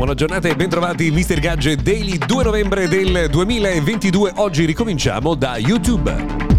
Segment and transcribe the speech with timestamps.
[0.00, 1.40] Buona giornata e bentrovati Mr.
[1.40, 4.32] Gadget Daily 2 novembre del 2022.
[4.36, 6.49] Oggi ricominciamo da YouTube.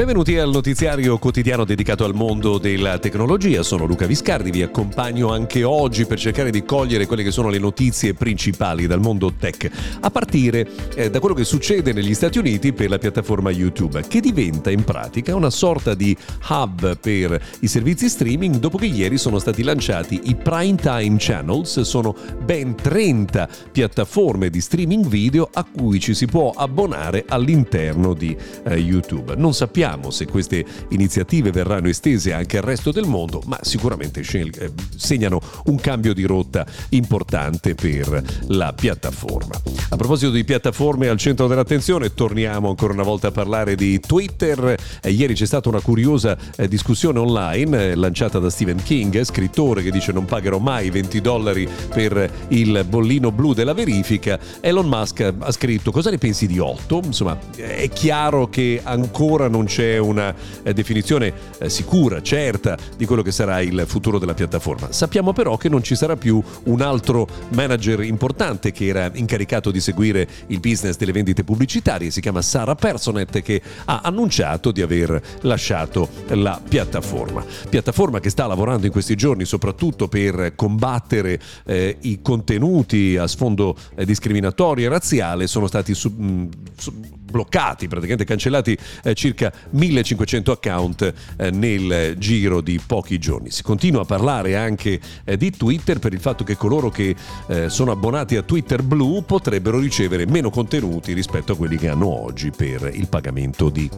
[0.00, 3.62] Benvenuti al notiziario quotidiano dedicato al mondo della tecnologia.
[3.62, 7.58] Sono Luca Viscardi, vi accompagno anche oggi per cercare di cogliere quelle che sono le
[7.58, 12.72] notizie principali dal mondo tech, a partire eh, da quello che succede negli Stati Uniti
[12.72, 16.16] per la piattaforma YouTube, che diventa in pratica una sorta di
[16.48, 21.78] hub per i servizi streaming dopo che ieri sono stati lanciati i Prime Time Channels,
[21.80, 28.34] sono ben 30 piattaforme di streaming video a cui ci si può abbonare all'interno di
[28.64, 29.34] eh, YouTube.
[29.36, 34.20] Non sappiamo Vediamo se queste iniziative verranno estese anche al resto del mondo, ma sicuramente
[34.20, 39.60] eh, segnano un cambio di rotta importante per la piattaforma.
[39.88, 44.76] A proposito di piattaforme al centro dell'attenzione, torniamo ancora una volta a parlare di Twitter.
[45.02, 49.90] Eh, ieri c'è stata una curiosa eh, discussione online lanciata da Stephen King, scrittore che
[49.90, 54.38] dice non pagherò mai 20 dollari per il bollino blu della verifica.
[54.60, 57.00] Elon Musk ha scritto cosa ne pensi di 8?
[57.06, 63.06] Insomma, è chiaro che ancora non c'è c'è una eh, definizione eh, sicura, certa di
[63.06, 64.92] quello che sarà il futuro della piattaforma.
[64.92, 69.80] Sappiamo però che non ci sarà più un altro manager importante che era incaricato di
[69.80, 75.18] seguire il business delle vendite pubblicitarie, si chiama Sara Personet che ha annunciato di aver
[75.42, 77.42] lasciato la piattaforma.
[77.70, 83.74] Piattaforma che sta lavorando in questi giorni soprattutto per combattere eh, i contenuti a sfondo
[83.94, 90.52] eh, discriminatorio e razziale, sono stati sub, mh, sub, bloccati, praticamente cancellati eh, circa 1500
[90.52, 93.50] account eh, nel giro di pochi giorni.
[93.50, 97.14] Si continua a parlare anche eh, di Twitter per il fatto che coloro che
[97.48, 102.08] eh, sono abbonati a Twitter Blue potrebbero ricevere meno contenuti rispetto a quelli che hanno
[102.08, 103.88] oggi per il pagamento di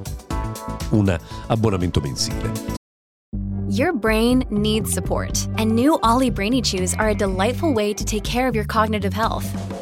[0.90, 2.80] un abbonamento mensile.
[3.68, 8.22] Your brain needs support, and new Ollie Brainy Chews are a delightful way to take
[8.22, 9.46] care of your cognitive health.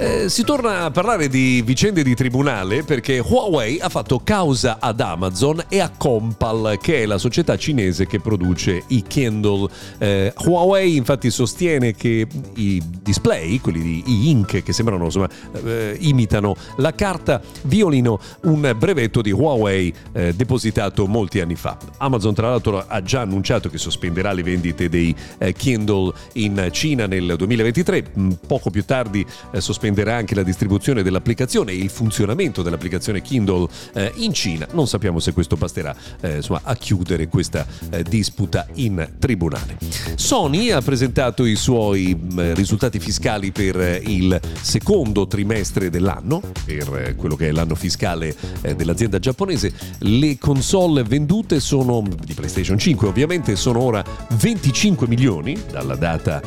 [0.00, 5.00] Eh, si torna a parlare di vicende di tribunale perché Huawei ha fatto causa ad
[5.00, 9.68] Amazon e a Compal, che è la società cinese che produce i Kindle.
[9.98, 15.28] Eh, Huawei infatti sostiene che i display, quelli di e-ink che sembrano insomma
[15.64, 21.76] eh, imitano la carta, violino un brevetto di Huawei eh, depositato molti anni fa.
[21.96, 27.08] Amazon tra l'altro ha già annunciato che sospenderà le vendite dei eh, Kindle in Cina
[27.08, 29.26] nel 2023, mm, poco più tardi
[29.56, 34.66] sospenderà sospenderà anche la distribuzione dell'applicazione e il funzionamento dell'applicazione Kindle eh, in Cina.
[34.72, 39.78] Non sappiamo se questo basterà eh, insomma, a chiudere questa eh, disputa in tribunale.
[40.14, 46.42] Sony ha presentato i suoi mh, mm, risultati fiscali per eh, il secondo trimestre dell'anno,
[46.64, 49.72] per eh, quello che è l'anno fiscale eh, dell'azienda giapponese.
[50.00, 56.40] Le console vendute sono di PlayStation 5 ovviamente sono ora 25 milioni dalla data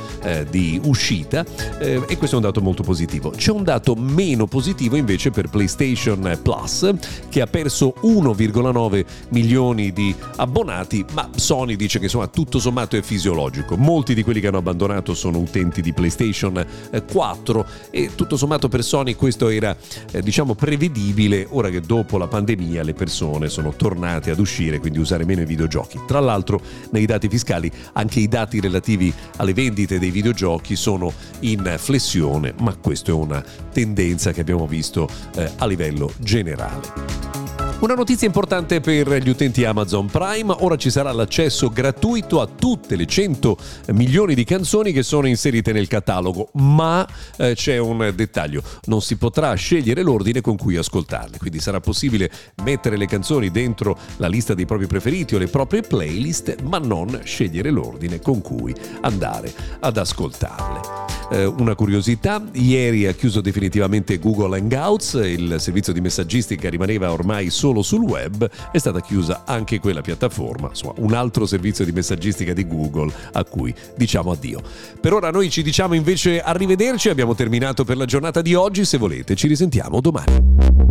[0.49, 1.45] di uscita
[1.79, 3.30] e questo è un dato molto positivo.
[3.35, 6.93] C'è un dato meno positivo invece per PlayStation Plus
[7.29, 13.01] che ha perso 1,9 milioni di abbonati, ma Sony dice che insomma tutto sommato è
[13.01, 13.77] fisiologico.
[13.77, 16.65] Molti di quelli che hanno abbandonato sono utenti di PlayStation
[17.09, 19.75] 4 eh, e tutto sommato per Sony questo era
[20.11, 24.99] eh, diciamo prevedibile ora che dopo la pandemia le persone sono tornate ad uscire, quindi
[24.99, 26.01] usare meno i videogiochi.
[26.05, 26.61] Tra l'altro
[26.91, 31.11] nei dati fiscali anche i dati relativi alle vendite dei videogiochi sono
[31.41, 37.21] in flessione, ma questo è un una tendenza che abbiamo visto eh, a livello generale.
[37.81, 42.95] Una notizia importante per gli utenti Amazon Prime, ora ci sarà l'accesso gratuito a tutte
[42.95, 43.57] le 100
[43.93, 47.07] milioni di canzoni che sono inserite nel catalogo, ma
[47.37, 52.29] eh, c'è un dettaglio, non si potrà scegliere l'ordine con cui ascoltarle, quindi sarà possibile
[52.63, 57.21] mettere le canzoni dentro la lista dei propri preferiti o le proprie playlist, ma non
[57.23, 64.57] scegliere l'ordine con cui andare ad ascoltarle eh, una curiosità, ieri ha chiuso definitivamente Google
[64.57, 70.01] Hangouts, il servizio di messaggistica rimaneva ormai solo sul web, è stata chiusa anche quella
[70.01, 74.61] piattaforma, insomma un altro servizio di messaggistica di Google a cui diciamo addio.
[74.99, 78.97] Per ora noi ci diciamo invece arrivederci, abbiamo terminato per la giornata di oggi, se
[78.97, 80.90] volete ci risentiamo domani.